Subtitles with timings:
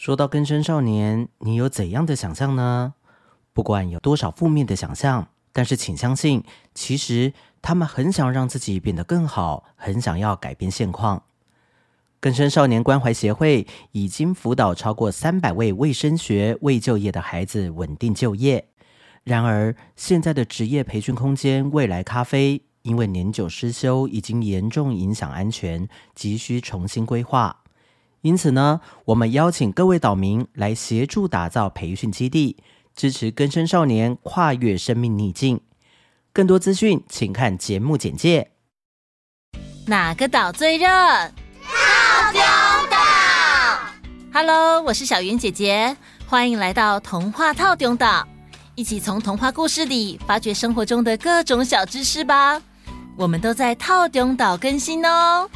[0.00, 2.94] 说到根生少年，你有怎样的想象呢？
[3.52, 6.42] 不管有多少负面的想象，但是请相信，
[6.74, 11.24] 其实他们很想让自己变得更好，很想要改变现况。
[12.18, 18.68] 根生少年关怀协会已经辅导超过三百位未升学、未就业的孩子稳定就业。
[19.22, 27.59] 然而，现在的职业培训空间未来咖啡，因为年久失修，已经严重影响安全，急需重新规划。
[28.22, 32.58] 因此呢，我们邀请各位岛民来协助打造培训基地，
[32.94, 35.60] 支持更生少年跨越生命逆境。
[36.32, 38.50] 更多资讯，请看节目简介。
[39.86, 40.86] 哪个岛最热？
[40.86, 42.40] 套丢
[42.90, 42.96] 岛。
[44.32, 45.96] Hello，我是小云姐姐，
[46.26, 48.28] 欢迎来到童话套丢岛，
[48.74, 52.60] 一起从童话故事里发掘生活中的各种小知识吧。
[53.16, 55.48] 我们都在套丢岛更新哦。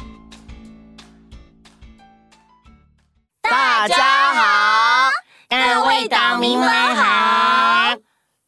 [3.49, 5.11] 大家好，
[5.49, 7.95] 各位岛民们好。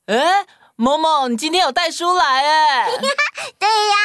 [0.08, 2.92] 哎，某某，你今天有带书来哎？
[3.60, 3.96] 对呀，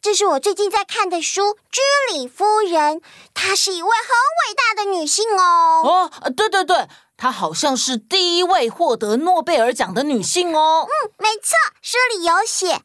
[0.00, 1.80] 这是我最近在看的书《居
[2.12, 2.96] 里夫人》，
[3.34, 4.08] 她是一位很
[4.48, 5.82] 伟大的女性哦。
[5.84, 10.86] 哦，对对对，她好像是第一位获得诺贝尔奖的女性哦。
[10.86, 12.80] 嗯，没错，书里有写。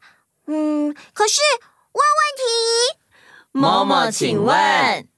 [0.46, 1.40] 嗯，可是
[1.92, 2.42] 问问题，
[3.52, 5.08] 某某，请问。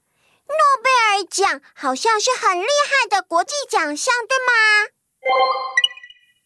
[0.55, 4.53] 诺贝尔奖好像是很厉害的国际奖项，对吗？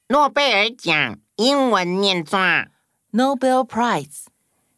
[0.07, 2.39] 诺贝尔奖英文念作
[3.11, 4.25] Nobel Prize，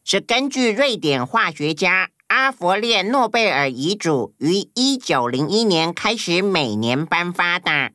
[0.04, 7.92] 是根据瑞典化学家阿佛列诺贝尔遗嘱于一九零一年开始每年颁发的，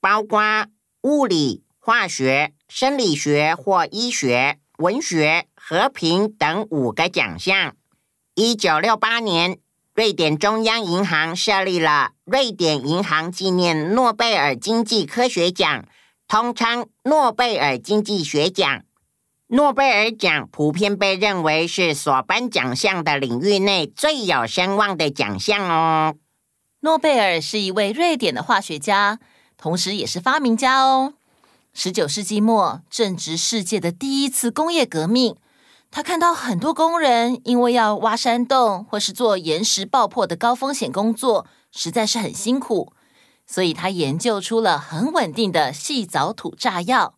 [0.00, 0.66] 包括
[1.02, 7.76] 物理、化学、生理学或医学、文学、和平等五个奖项。
[8.34, 9.58] 一九六八年。
[9.98, 15.88] 瑞典中央银行设立了瑞典银行纪念诺贝尔经济科学奖，
[16.28, 18.84] 通称诺贝尔经济学奖。
[19.48, 26.14] 诺贝尔奖普遍被认为是所颁奖项的领域内最有声望的奖项哦。
[26.78, 29.18] 诺贝尔是一位瑞典的化学家，
[29.56, 31.14] 同时也是发明家哦。
[31.74, 35.34] 十九世纪末正值世界的第一次工业革命。
[35.90, 42.92] 他看到很多工人因为要挖山洞或是做岩石爆破的高风险工作，实在是很辛苦，
[43.46, 47.14] 所以他研究出了很稳定的细藻土炸药。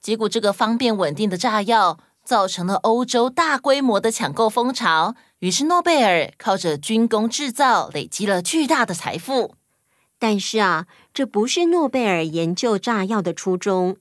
[0.00, 9.54] 结果，这个方便稳定的炸药造成了欧洲大规模的抢购风潮，于是诺贝尔靠着军工制造累积了巨大的财富。
[10.18, 13.96] 但是啊，这不是诺贝尔研究炸药的初衷。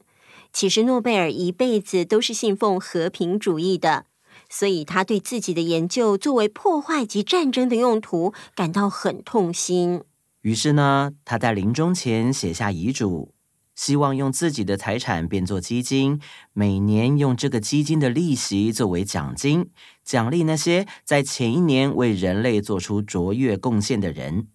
[0.54, 4.06] 其实诺贝尔一辈子都是信奉和平主义的，
[4.50, 10.04] 所以他对自己的研究作为破坏及战争的用途感到很痛心。
[10.42, 13.34] 于是呢，他在临终前写下遗嘱，
[13.76, 16.20] 希望用自己的财产变作基金，
[16.54, 19.70] 每年用这个基金的利息作为奖金，
[20.04, 24.48] 奖励那些在前一年为人类做出卓越贡献的人。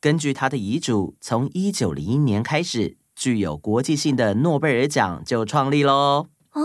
[0.00, 2.97] 根据他的遗嘱，从一九零一年开始。
[3.18, 6.28] 具有国际性的诺贝尔奖就创立喽！
[6.52, 6.62] 哦，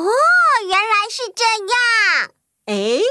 [0.62, 2.32] 原来是这样。
[2.68, 3.02] 哎，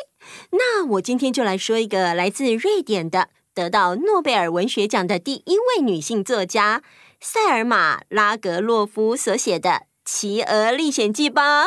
[0.52, 6.82] 那我今天就来说一个来自瑞典的得到诺贝尔文学奖的第一位女性作家
[7.20, 9.70] 塞尔玛·拉格洛夫所写的
[10.04, 11.64] 《企鹅历险记》吧。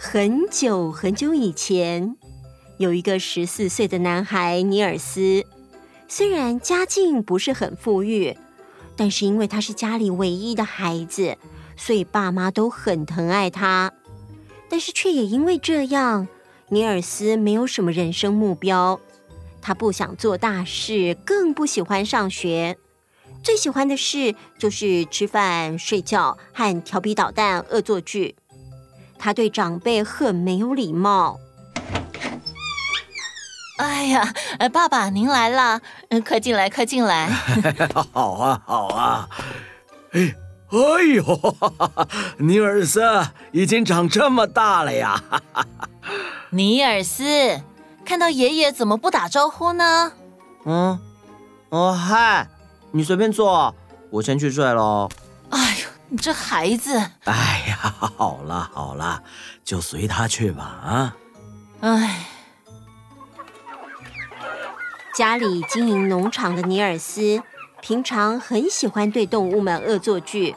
[0.00, 2.16] 很久很久以前，
[2.78, 5.44] 有一个十四岁的男孩尼尔斯。
[6.08, 8.36] 虽然家境不是很富裕，
[8.96, 11.36] 但是因为他是家里唯一的孩子，
[11.76, 13.92] 所以爸妈都很疼爱他。
[14.68, 16.28] 但是却也因为这样，
[16.68, 19.00] 尼尔斯没有什么人生目标。
[19.60, 22.76] 他不想做大事，更不喜欢上学。
[23.42, 28.36] 最喜欢的事就是吃饭、睡觉和调皮捣蛋、恶作剧。
[29.18, 31.38] 他对长辈很没有礼貌。
[33.82, 34.32] 哎呀，
[34.72, 37.28] 爸爸您来了，嗯，快进来，快进来。
[38.14, 39.28] 好啊，好啊。
[40.12, 40.32] 哎，
[40.70, 41.56] 哎呦，
[42.38, 43.02] 尼尔斯
[43.50, 45.20] 已经长这么大了呀！
[46.50, 47.60] 尼尔斯
[48.04, 50.12] 看到爷爷怎么不打招呼呢？
[50.64, 51.00] 嗯，
[51.70, 52.46] 哦嗨，
[52.92, 53.74] 你随便坐，
[54.10, 55.08] 我先去睡喽。
[55.50, 56.96] 哎呦，你这孩子！
[57.24, 59.20] 哎呀，好了好了，
[59.64, 61.16] 就随他去吧啊。
[61.80, 62.26] 哎。
[65.14, 67.42] 家里经营农场的尼尔斯，
[67.82, 70.56] 平常很喜欢对动物们恶作剧。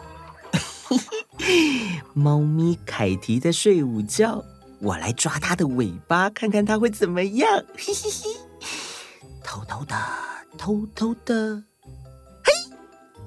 [2.13, 4.45] 猫咪凯蒂在睡午觉，
[4.79, 7.63] 我来抓它的尾巴，看看它会怎么样。
[7.77, 8.29] 嘿嘿嘿
[9.43, 9.95] 偷偷的
[10.57, 11.61] 偷偷的，
[12.43, 12.53] 嘿，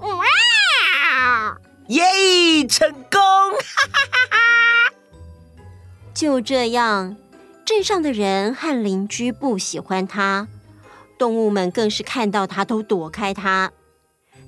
[0.06, 1.58] 哇，
[1.88, 3.20] 耶，成功！
[3.20, 4.92] 哈哈哈哈！
[6.14, 7.16] 就这样，
[7.66, 10.48] 镇上的人和邻居不喜欢他，
[11.18, 13.72] 动物们更是看到它都躲开它。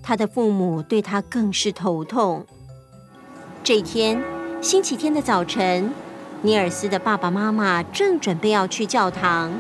[0.03, 2.47] 他的父母对他更是头痛。
[3.63, 4.23] 这天，
[4.63, 5.93] 星期天的早晨，
[6.41, 9.53] 尼尔斯的爸爸妈妈正准备要去教堂。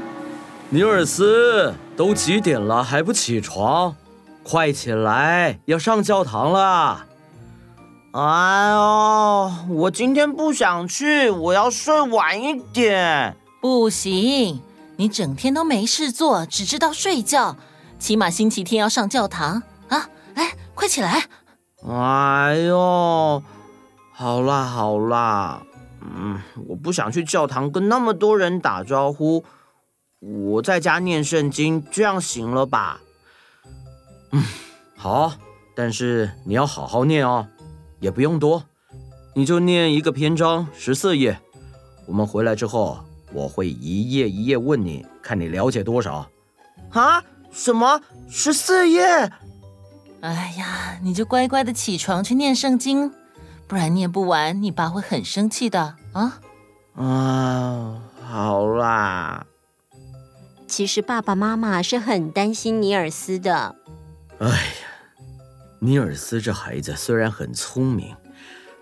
[0.70, 3.94] 尼尔斯，都几点了还不起床？
[4.42, 7.04] 快起来，要上教堂了！
[8.12, 13.36] 哎呦，我今天不想去，我要睡晚一点。
[13.60, 14.62] 不行，
[15.00, 17.56] 你整天都没事做，只知道睡觉。
[17.98, 20.10] 起码星期天要上教堂啊！
[20.34, 21.24] 来，快起来！
[21.88, 23.42] 哎呦，
[24.12, 25.62] 好啦好啦，
[26.02, 29.42] 嗯，我不想去教堂跟那么多人打招呼。
[30.18, 33.00] 我在家念圣经，这样行了吧？
[34.32, 34.44] 嗯，
[34.98, 35.32] 好，
[35.74, 37.48] 但是你要好好念哦，
[38.00, 38.64] 也不用多，
[39.34, 41.40] 你就念一个篇章十四页。
[42.06, 46.28] 我们回来之后，我会一页一页问你，看你了解多少。
[46.90, 47.22] 啊？
[47.52, 48.00] 什么？
[48.28, 49.30] 十四页？
[50.20, 53.12] 哎呀，你就乖乖的起床去念圣经，
[53.66, 56.40] 不然念不完，你爸会很生气的啊！
[56.94, 59.46] 啊，好啦。
[60.66, 63.74] 其实爸爸妈妈是很担心尼尔斯的。
[64.38, 64.56] 哎呀，
[65.80, 68.14] 尼尔斯这孩子虽然很聪明，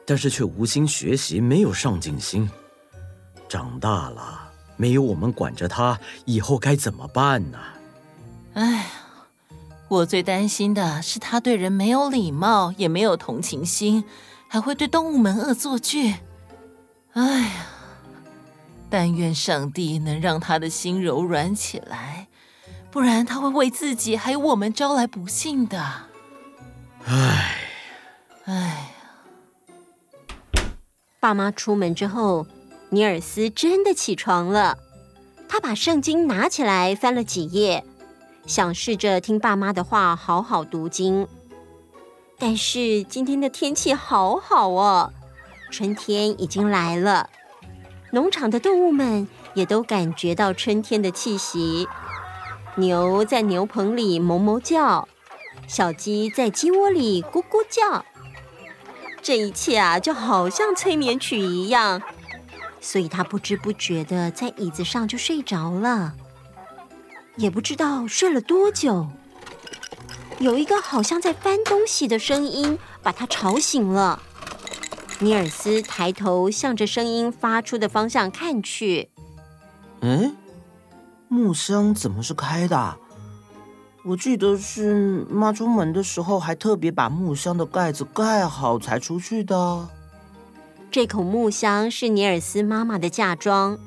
[0.05, 2.51] 但是却无心学习，没有上进心。
[3.49, 7.59] 长大了没有我们管着他，以后该怎么办呢？
[8.55, 8.85] 哎呀，
[9.89, 14.05] 我最担心的是他对人没有礼貌，也没有同情心，
[14.47, 16.17] 还会对动物们恶作剧。
[17.13, 17.67] 哎呀。
[18.91, 22.27] 但愿上帝能让他的心柔软起来，
[22.91, 25.79] 不然他会为自己还有我们招来不幸的。
[27.05, 27.59] 唉，
[28.47, 28.55] 哎
[30.55, 30.63] 呀！
[31.21, 32.47] 爸妈出门之后，
[32.91, 34.79] 尼尔斯真的起床了。
[35.49, 37.85] 他把圣经拿起来翻了几页，
[38.47, 41.27] 想试着听爸妈的话，好好读经。
[42.39, 45.13] 但是今天的天气好好哦，
[45.71, 47.31] 春天已经来了。
[48.13, 51.89] 农场的动物们也都感觉到春天的气息。
[52.77, 55.09] 牛在牛棚里哞哞叫，
[55.67, 58.05] 小鸡在鸡窝里咕咕叫。
[59.21, 62.01] 这一切啊，就好像催眠曲一样。
[62.81, 66.15] 所以他不知不觉的在椅子上就睡着了，
[67.37, 69.09] 也不知道睡了多久。
[70.39, 74.23] 有一个好像在翻东西的声音，把他吵醒了。
[75.19, 79.11] 尼尔斯抬头向着声音发出的方向看去。
[80.01, 80.31] 哎，
[81.27, 82.97] 木箱怎么是开的？
[84.05, 89.89] 我记得是妈出门的时候还特别把木箱的盖子盖好才出去的。
[90.91, 93.79] 这口木箱是尼尔斯妈妈的嫁妆，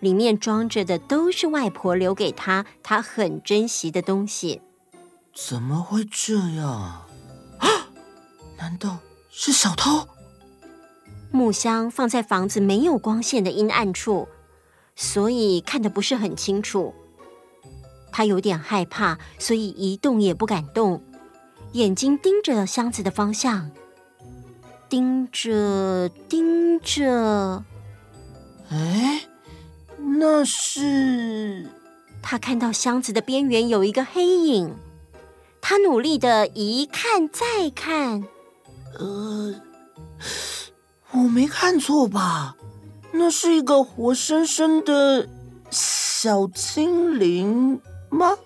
[0.00, 4.62] 里面装着的都是外婆留给他，他很珍惜的东西。
[5.34, 7.06] 怎么会这样？
[7.58, 7.88] 啊？
[8.58, 8.98] 难道
[9.28, 10.06] 是小偷？
[11.32, 14.28] 木箱放在房子没有光线的阴暗处，
[14.94, 16.94] 所以看得不是很清楚。
[18.12, 21.02] 他有点害怕，所以一动也不敢动，
[21.72, 23.70] 眼睛盯着箱子的方向，
[24.88, 27.64] 盯着盯着。
[28.70, 29.22] 哎，
[29.98, 31.66] 那是……
[32.22, 34.74] 他看到箱子的边缘有一个黑影，
[35.60, 38.24] 他努力的一看再看，
[38.98, 39.54] 呃。
[41.12, 42.56] 我没看错吧？
[43.12, 45.28] 那是一个活生生的
[45.70, 48.36] 小精灵吗？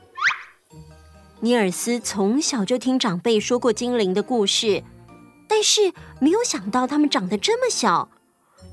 [1.40, 4.84] 尼尔斯从小就听长辈说过精灵的故事，
[5.50, 8.08] 但是没有想到他们长得这么小。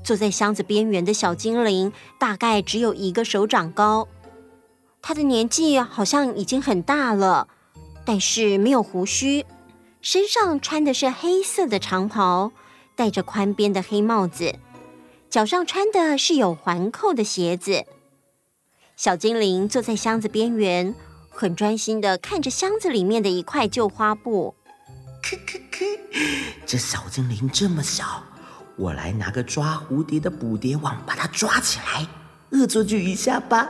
[0.04, 4.06] 坐在箱子边缘的小精灵大概只有一个手掌高，
[5.02, 7.48] 他的年纪好像已经很大了，
[8.06, 9.44] 但是没有胡须，
[10.00, 12.52] 身上穿的是黑色的长袍。
[12.94, 14.56] 戴着宽边的黑帽子，
[15.30, 17.84] 脚上穿的是有环扣的鞋子。
[18.96, 20.94] 小精灵坐在箱子边缘，
[21.28, 24.54] 很专心的看着箱子里面的一块旧花布。
[25.22, 25.98] 咳咳咳，
[26.66, 28.22] 这小精灵这么小，
[28.76, 32.06] 我来拿个抓蝴蝶的捕蝶网把它抓起来，
[32.50, 33.68] 恶作剧一下吧。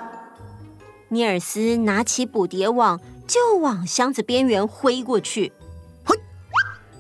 [1.09, 5.53] 尼尔斯拿起捕蝶网就往箱子边缘挥过去，
[6.05, 6.15] 嘿！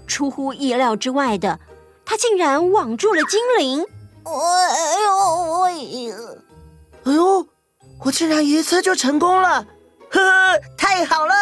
[0.06, 1.60] 出乎意料之外的。
[2.04, 3.84] 他竟然网住了精灵！
[4.24, 6.10] 哎呦喂！
[7.04, 7.46] 哎呦，
[8.00, 9.66] 我竟然一次就成功了！
[10.10, 11.34] 呵呵，太好了！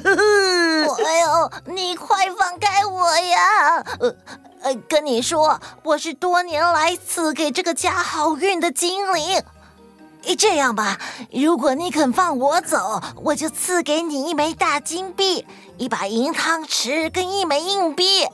[0.00, 3.84] 哎呦你快放开我呀！
[4.00, 4.14] 呃
[4.62, 9.42] 呃，跟你说，我是多年来赐给这个家好运的精灵。
[10.38, 10.98] 这样吧，
[11.30, 15.46] 如果你肯放我走，我就赐给你一枚大金币、
[15.76, 18.24] 一把银汤匙跟一枚硬币。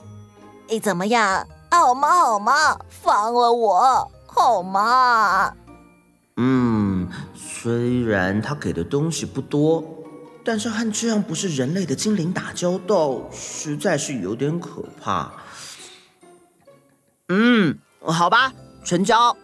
[0.69, 1.45] 哎，怎么样？
[1.69, 2.07] 好吗？
[2.07, 2.79] 好吗？
[2.87, 5.53] 放了我，好吗？
[6.37, 9.83] 嗯，虽然他给的东西不多，
[10.43, 15.31] 但是和这样不是人类的精灵打交道，实在是有点可怕。
[17.29, 18.51] 嗯，好吧，
[18.83, 19.37] 成交。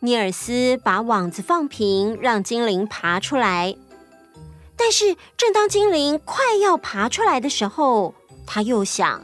[0.00, 3.76] 尼尔斯把网子放平，让精灵爬出来。
[4.76, 8.14] 但是，正当精灵快要爬出来的时候，
[8.46, 9.22] 他又想：“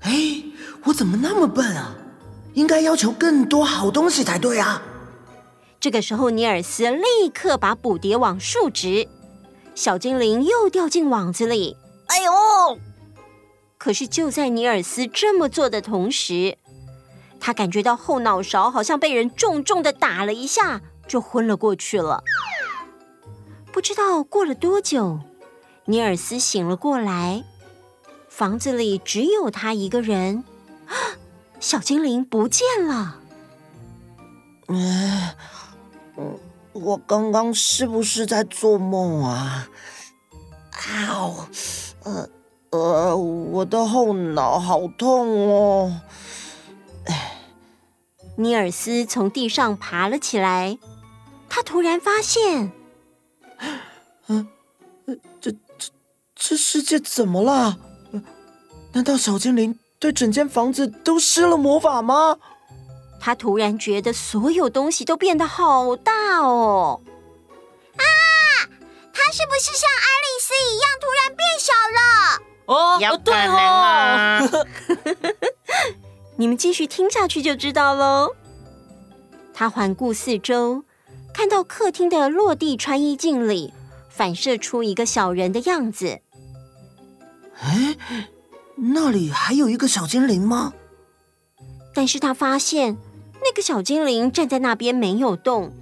[0.00, 0.42] 哎，
[0.84, 1.94] 我怎么那么笨啊？
[2.52, 4.82] 应该要求更多好东西才对啊！”
[5.80, 9.08] 这个时候，尼尔斯立刻把捕蝶网竖直，
[9.76, 11.76] 小精灵又掉进网子里。
[12.08, 12.32] 哎呦！
[13.78, 16.56] 可是，就在尼尔斯这么做的同时，
[17.38, 22.24] 他感觉到后脑勺好像被人重重的打了一下，就昏了过去了。
[23.70, 25.20] 不知道过了多久，
[25.84, 27.44] 尼尔斯醒了过来，
[28.30, 30.42] 房子里只有他一个人，
[31.60, 33.20] 小精灵不见了。
[34.68, 35.30] 嗯
[36.16, 36.38] 嗯，
[36.76, 39.68] 我刚刚是不是在做梦啊？
[40.70, 41.48] 啊，
[42.04, 42.28] 呃
[42.70, 46.00] 呃，我的后脑好痛哦。
[48.36, 50.78] 尼尔斯从地上爬了起来，
[51.48, 52.70] 他突然发现，
[54.26, 54.46] 嗯，
[55.40, 55.90] 这这
[56.34, 57.78] 这世界怎么了？
[58.92, 62.36] 难道小精灵对整间房子都施了魔法吗？
[63.20, 67.00] 他突然觉得所有东西都变得好大哦！
[67.96, 68.04] 啊，
[69.12, 72.00] 他是不是像爱丽丝一样突然变小了？
[72.66, 74.40] 哦，有可能啊。
[76.36, 78.34] 你们继续听下去就知道喽。
[79.54, 80.84] 他环顾四周，
[81.32, 83.72] 看到客厅的落地穿衣镜里
[84.10, 86.20] 反射出一个小人的样子。
[87.58, 87.96] 哎，
[88.76, 90.74] 那里还有一个小精灵吗？
[91.94, 92.98] 但是他发现
[93.42, 95.72] 那个小精灵站在那边没有动，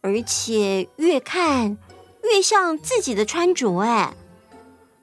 [0.00, 1.78] 而且越看
[2.22, 3.78] 越像自己的穿着。
[3.80, 4.14] 哎，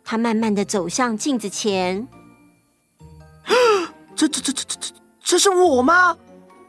[0.03, 2.08] 他慢慢的走向镜子前。
[4.15, 6.15] 这这这这这这这是我吗？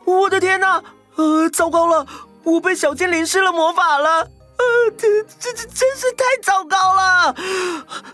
[0.04, 0.82] 我的天哪！
[1.16, 2.06] 呃，糟糕了，
[2.42, 4.20] 我被小精灵施了魔法了！
[4.20, 7.34] 呃，这这这真是太糟糕了！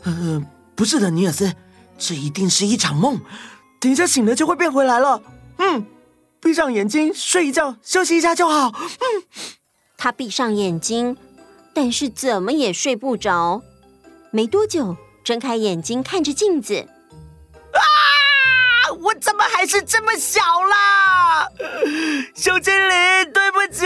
[0.05, 0.43] 呃，
[0.75, 1.55] 不是的，尼尔斯，
[1.97, 3.21] 这一定是一场梦。
[3.81, 5.23] 等一下醒了就会变回来了。
[5.57, 5.87] 嗯，
[6.41, 8.73] 闭上眼睛睡一觉，休息一下就好。
[8.75, 9.23] 嗯，
[9.97, 11.17] 他闭上眼睛，
[11.75, 13.63] 但是怎么也睡不着。
[14.31, 16.89] 没多久，睁开眼睛看着镜子。
[19.11, 21.49] 我怎么还是这么小啦？
[22.33, 23.85] 小精灵，对不起，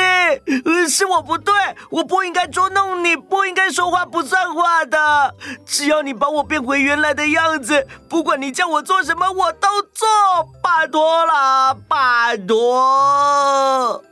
[0.66, 1.54] 呃，是我不对，
[1.88, 5.34] 我不应该捉弄你，不应该说话不算话的。
[5.64, 10.06] 只要你把我变回原来的样子，不管你叫我做什么，我都做，
[10.62, 14.04] 拜托了，拜托。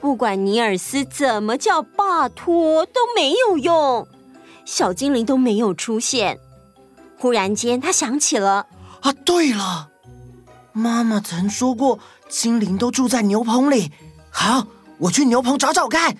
[0.00, 4.08] 不管尼尔斯怎么叫拜托都没有用，
[4.64, 6.40] 小精灵都没有出现。
[7.18, 8.66] 忽然间，他想起了，
[9.02, 9.89] 啊，对了。
[10.72, 11.98] 妈妈曾说过，
[12.28, 13.92] 精灵都住在牛棚里。
[14.30, 14.66] 好，
[14.98, 16.16] 我去牛棚找找看。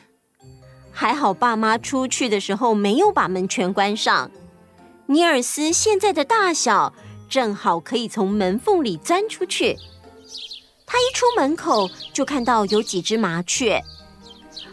[0.92, 4.30] 还好爸妈出去的时候没有把门全关上。
[5.07, 6.92] 尼尔斯现在的大小
[7.28, 9.76] 正好可以从门缝里钻出去。
[10.87, 13.80] 他一出门口就看到有几只麻雀，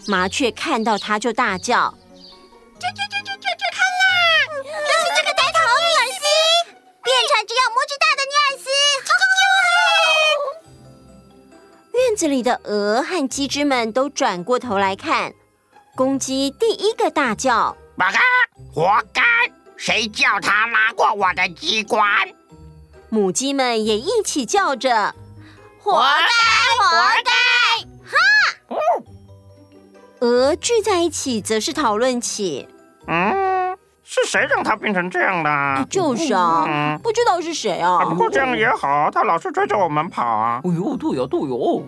[0.07, 1.93] 麻雀看到他就大叫
[2.81, 3.62] ：“啾啾啾啾啾啾！
[3.72, 4.05] 看啦，
[4.65, 6.25] 就是这个呆头尼尔斯，
[7.03, 8.05] 变成只有拇指大
[12.17, 15.31] 子里的鹅和鸡只们都转过头来看，
[15.95, 18.17] 公鸡第一个大叫：“爸爸，
[18.74, 19.21] 活该！
[19.77, 22.03] 谁叫他拉过我的鸡冠？”
[23.09, 25.13] 母鸡们也一起叫着
[25.77, 26.07] ：“活该，
[26.83, 27.31] 活该！”
[28.09, 28.17] 哈！
[30.19, 32.67] 鹅聚在一起，则是讨论起
[33.05, 33.31] ：“嗯，
[34.10, 38.06] 是谁让他变成这样的？”就是啊，嗯、不知道是谁啊。
[38.06, 40.62] 不过这样也好，他老是追着我们跑啊。
[40.64, 41.84] 哎呦，对呀，对呀。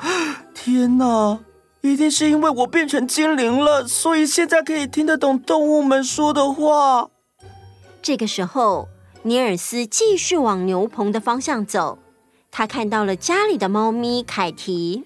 [0.52, 1.38] 天哪，
[1.80, 7.08] 一定是因为我变成精灵了，所以现在可以听得懂动物们说的话。
[8.02, 8.88] 这个时候，
[9.22, 11.98] 尼尔斯继续往牛棚的方向走，
[12.50, 15.04] 他看到了家里的猫咪凯提。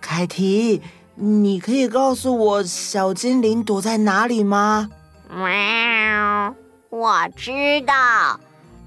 [0.00, 0.82] 凯提，
[1.14, 4.90] 你可以告诉我小精灵躲在哪里吗？
[5.28, 6.54] 喵，
[6.90, 7.52] 我我知
[7.86, 8.40] 道，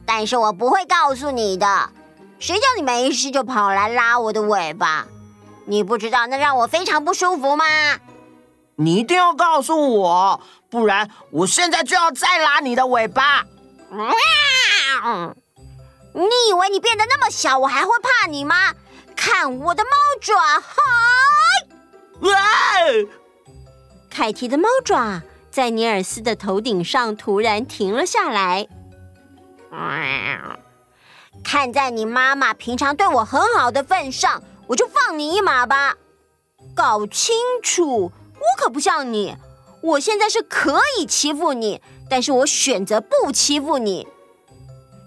[0.05, 1.89] 但是我不会告诉你的。
[2.39, 5.05] 谁叫你没事就跑来拉我的尾巴？
[5.65, 7.65] 你不知道那让我非常不舒服吗？
[8.75, 13.43] 你一定要告诉我，不然我现在就要再拉你的尾巴。
[13.91, 15.35] 喵，
[16.13, 18.73] 你以为你变得那么小，我还会怕你吗？
[19.15, 19.89] 看我的猫
[20.19, 20.35] 爪！
[20.59, 20.71] 嗨！
[22.21, 23.07] 喂！
[24.09, 25.21] 凯提的猫爪
[25.57, 28.67] 在尼尔斯的头顶上突然停了下来。
[31.43, 35.95] 看在你妈妈平常对我很好的份上，我就放你一马吧。
[36.75, 38.11] 搞清楚，我
[38.55, 39.35] 可不像你，
[39.81, 44.07] 我现在是可以欺负你，但是我选择不欺负你。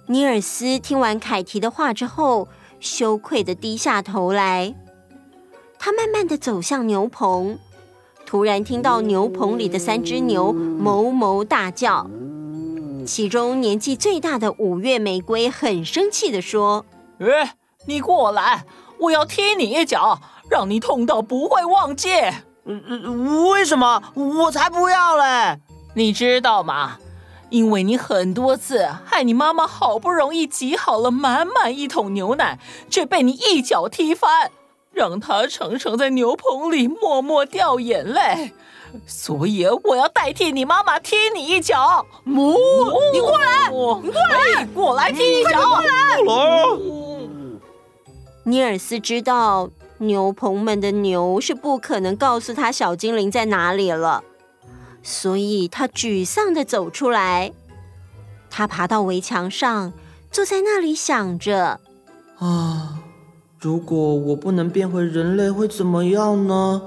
[0.08, 2.48] 尼尔斯听完凯提的话之后，
[2.80, 4.74] 羞愧地低下头来。
[5.78, 7.60] 他慢慢地走向牛棚，
[8.30, 12.08] 突然听到牛棚里的三只牛哞哞大叫。
[13.04, 16.86] 其中年纪最大的五月玫瑰很生气地说
[17.18, 17.56] ：“哎，
[17.88, 18.64] 你过来，
[19.00, 22.10] 我要踢你一脚，让你痛到不会忘记。
[22.66, 24.00] ”“嗯，为什么？
[24.14, 25.58] 我才不要嘞！
[25.94, 26.98] 你知道吗？
[27.48, 34.52] 因为你很多次害你妈妈好不容易挤好了满满一桶牛奶，却被你一脚踢翻，
[34.92, 38.52] 让他常常在牛棚里默默掉眼泪。”
[39.06, 42.56] 所以我要代替你妈妈踢你一脚，母，
[43.12, 46.66] 你过来，你过来，过来踢一脚，过来，过来。
[48.42, 54.24] 尼尔斯知道牛棚们的牛是不可能告诉他小精灵在哪里了，
[55.04, 57.52] 所以他沮丧的走出来。
[58.50, 59.92] 他爬到围墙上，
[60.32, 61.78] 坐在那里想着：
[62.40, 62.89] 啊，
[63.62, 66.80] 如果我不能变回人类，会怎么样呢？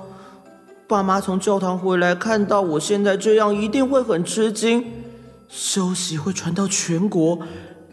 [0.88, 4.84] 爸妈从教堂回来，看到我现在这样，一定会很吃惊。
[5.48, 7.38] 消息会传到全国，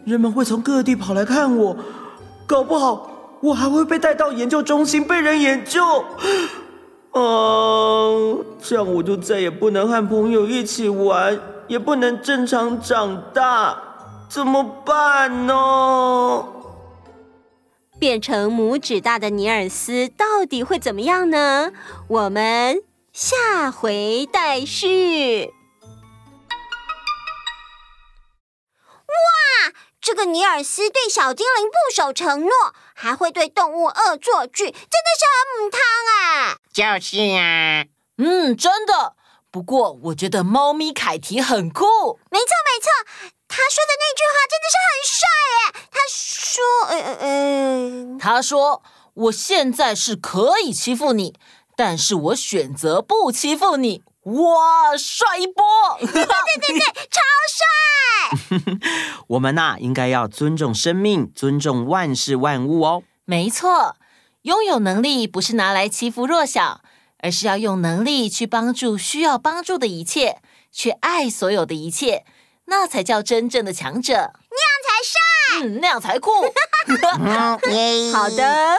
[0.03, 1.77] 人们会从各地跑来看我，
[2.47, 5.83] 搞不好我还会被带到研究中心被人研究。
[7.11, 13.77] 啊，这样我就再也不能和朋友一起玩，也不能正常长大，
[14.27, 16.43] 怎么办呢？
[18.01, 21.71] 变成拇指大的尼尔斯到底会怎么样呢？
[22.07, 22.81] 我们。
[23.13, 25.53] 下回待续。
[29.05, 29.13] 哇，
[30.01, 32.51] 这个尼尔斯对小精灵不守承诺，
[32.95, 34.79] 还会对动物恶作剧，真的
[35.19, 36.57] 是很母汤啊！
[36.73, 37.85] 就是啊，
[38.17, 39.13] 嗯，真的。
[39.51, 41.85] 不过我觉得猫咪凯提很酷。
[42.31, 42.89] 没错没错，
[43.47, 45.19] 他说的那句话真的是很帅
[45.51, 45.53] 耶。
[45.91, 47.30] 他说，呃呃呃，
[48.21, 51.33] 他说我现在是可以欺负你。
[51.73, 55.63] 但是我选择不欺负你，哇，帅一波！
[55.99, 56.79] 对对对对，
[57.09, 59.17] 超帅！
[59.29, 63.03] 我们呐，应该要尊重生命，尊重万事万物哦。
[63.25, 63.95] 没错，
[64.43, 66.81] 拥有能力不是拿来欺负弱小，
[67.19, 70.39] 而是要用能力去帮助需要帮助的一切，
[70.71, 72.25] 去爱所有的一切，
[72.65, 74.13] 那才叫真正的强者。
[74.13, 74.33] 那样
[74.85, 75.19] 才帅，
[75.61, 76.31] 嗯，那样才酷。
[78.11, 78.77] 好的，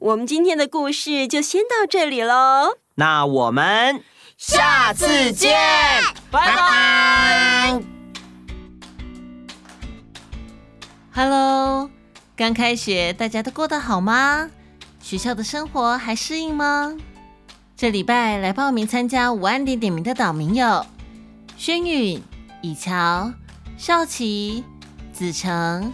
[0.00, 2.76] 我们今天的故事就先到这里喽。
[2.96, 4.02] 那我们
[4.36, 5.56] 下次见，
[6.32, 7.80] 拜拜。
[11.14, 11.88] Hello，
[12.34, 14.50] 刚开学，大家都过得好吗？
[15.00, 16.96] 学校的生活还适应吗？
[17.76, 20.84] 这礼拜来报名参加五安点点名的岛民有：
[21.56, 22.20] 轩宇、
[22.60, 23.32] 以乔、
[23.78, 24.64] 少奇、
[25.12, 25.92] 子成、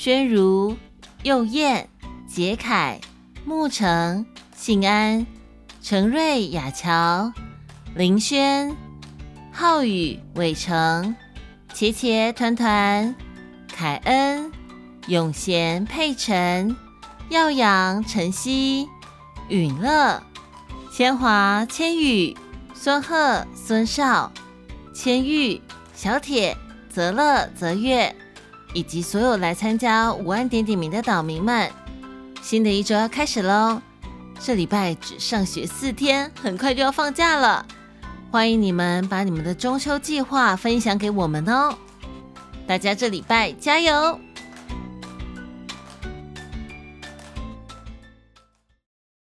[0.00, 0.76] 宣如。
[1.24, 1.88] 佑燕、
[2.28, 3.00] 杰凯、
[3.44, 5.26] 沐橙、信安、
[5.82, 7.32] 陈瑞、雅乔、
[7.96, 8.76] 林轩、
[9.50, 11.16] 浩宇、伟成、
[11.74, 13.12] 茄茄、团团、
[13.74, 14.52] 凯恩、
[15.08, 16.76] 永贤、佩晨、
[17.30, 18.88] 耀阳、晨曦、
[19.48, 20.22] 允乐、
[20.92, 22.36] 千华、千羽、
[22.72, 24.32] 孙贺、孙少、
[24.94, 25.60] 千玉、
[25.92, 26.56] 小铁、
[26.88, 28.14] 泽乐、泽月。
[28.72, 31.70] 以及所有来参加午安点点名的岛民们，
[32.42, 33.80] 新的一周要开始喽！
[34.40, 37.66] 这礼拜只上学四天，很快就要放假了。
[38.30, 41.74] 欢迎你们把你们的中秋计划分享给我们哦！
[42.66, 44.20] 大家这礼拜加油！